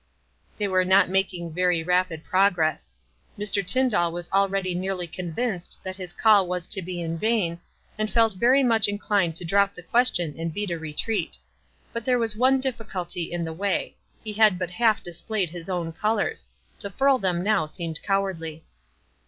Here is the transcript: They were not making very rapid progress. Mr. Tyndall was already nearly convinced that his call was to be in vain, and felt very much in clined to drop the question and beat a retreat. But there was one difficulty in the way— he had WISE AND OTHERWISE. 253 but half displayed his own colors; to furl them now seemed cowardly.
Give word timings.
They 0.57 0.67
were 0.67 0.83
not 0.83 1.09
making 1.11 1.53
very 1.53 1.83
rapid 1.83 2.23
progress. 2.23 2.95
Mr. 3.37 3.63
Tyndall 3.63 4.11
was 4.11 4.31
already 4.31 4.73
nearly 4.73 5.05
convinced 5.05 5.77
that 5.83 5.95
his 5.97 6.11
call 6.11 6.47
was 6.47 6.65
to 6.69 6.81
be 6.81 7.03
in 7.03 7.19
vain, 7.19 7.59
and 7.99 8.09
felt 8.09 8.33
very 8.33 8.63
much 8.63 8.87
in 8.87 8.97
clined 8.97 9.35
to 9.35 9.45
drop 9.45 9.75
the 9.75 9.83
question 9.83 10.33
and 10.39 10.51
beat 10.51 10.71
a 10.71 10.79
retreat. 10.79 11.37
But 11.93 12.03
there 12.03 12.17
was 12.17 12.35
one 12.35 12.59
difficulty 12.59 13.31
in 13.31 13.45
the 13.45 13.53
way— 13.53 13.95
he 14.23 14.33
had 14.33 14.59
WISE 14.59 14.71
AND 14.71 14.71
OTHERWISE. 14.71 14.77
253 14.79 14.81
but 14.81 14.87
half 14.87 15.03
displayed 15.03 15.49
his 15.51 15.69
own 15.69 15.91
colors; 15.93 16.47
to 16.79 16.89
furl 16.89 17.19
them 17.19 17.43
now 17.43 17.67
seemed 17.67 18.01
cowardly. 18.01 18.65